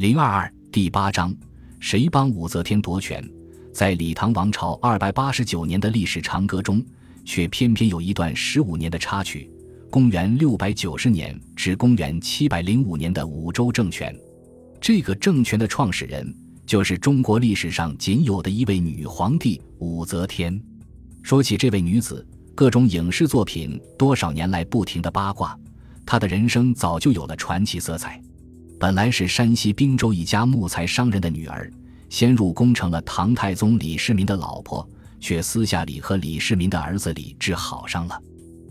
[0.00, 1.30] 零二二第八章，
[1.78, 3.22] 谁帮武则天夺权？
[3.70, 6.82] 在李唐王朝二百八十九年的历史长歌中，
[7.22, 9.50] 却偏偏有一段十五年的插曲：
[9.90, 14.18] 公元六百九十年至公元七百零五年的武周政权。
[14.80, 20.58] 这个政权的创始人，就是中国历史上仅有的一位女皇帝武则天。
[21.22, 25.54] 说起这位女子，各种影视作品多少年来不停的八卦，
[26.06, 28.18] 她的人生早就有了传奇色彩。
[28.80, 31.70] 本来是山西滨州一家木材商人的女儿，
[32.08, 34.88] 先入宫成了唐太宗李世民的老婆，
[35.20, 38.18] 却私下里和李世民的儿子李治好上了。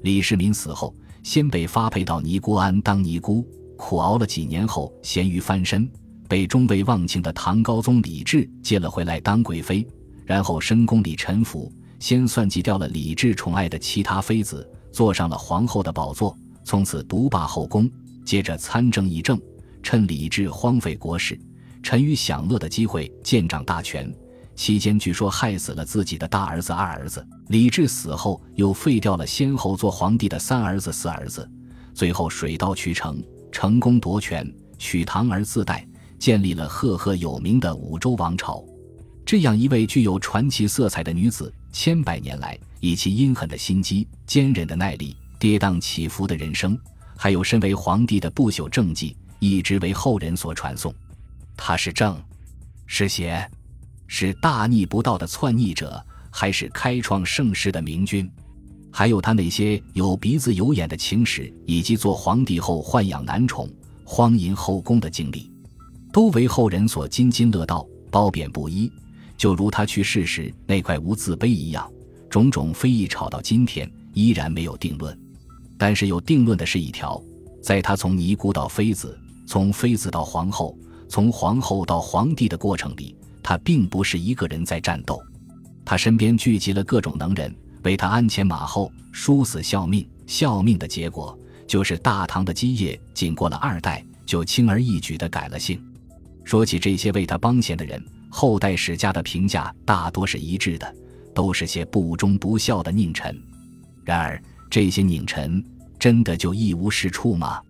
[0.00, 5.86] 李世民死后，先被发配到尼姑庵当尼姑，苦熬了几年后，咸鱼翻身，
[6.26, 9.86] 被终未忘情的唐高宗李治接了回来当贵妃，
[10.24, 17.86] 然后深宫里臣服，先算计掉了李治宠爱的其他妃子，坐上了皇后的宝座，从此独霸后宫，
[18.24, 19.38] 接着参政议政。
[19.82, 21.38] 趁李治荒废国事、
[21.82, 24.12] 沉于享乐的机会，建掌大权。
[24.54, 27.26] 期间据说害死了自己的大儿子、二儿子。
[27.48, 31.48] 李治死后，又废掉了先后做皇帝的三儿子、四儿子。
[31.94, 34.46] 最后水到渠成，成功夺权，
[34.76, 35.86] 取唐而自代，
[36.18, 38.62] 建立了赫赫有名的武周王朝。
[39.24, 46.78] 这样一位具有传奇色彩的女子，千百年来以其阴狠的心机、坚韧的耐力、跌宕起伏的人生，
[47.16, 49.16] 还有身为皇帝的不朽政绩。
[49.40, 50.94] 一直为后人所传颂，
[51.56, 52.16] 他是正，
[52.86, 53.44] 是邪，
[54.06, 58.30] 是大逆不道的篡逆者，还是开创盛世的明君？
[58.92, 63.68] 还有他那些有鼻子有眼的情史，以及做皇帝后豢养男宠、
[64.04, 65.50] 荒淫后宫的经历，
[66.12, 68.92] 都为后人所津津乐道、褒贬不一。
[69.38, 71.90] 就如他去世时那块无字碑一样，
[72.28, 75.18] 种种非议吵到今天依然没有定论。
[75.78, 77.18] 但是有定论的是一条，
[77.62, 79.18] 在他从尼姑到妃子。
[79.50, 85.20] 从妃子到皇后，从皇后到皇帝的过程里，他并不是一个人在战斗，
[85.84, 90.08] 他身边聚集了各种能人，为他鞍前马后，殊死效命。
[90.24, 91.36] 效命的结果，
[91.66, 95.84] 就是大唐的基业仅过了二代，就轻而易举地改了姓。
[96.44, 100.94] 说起这些为他帮闲的人，后代史家的评价大多是一致的，
[101.34, 103.36] 都是些不忠不孝的佞臣。
[104.04, 105.60] 然而，这些佞臣
[105.98, 107.60] 真的就一无是处吗？